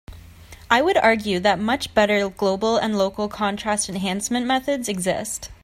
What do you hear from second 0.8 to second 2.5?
would argue that much better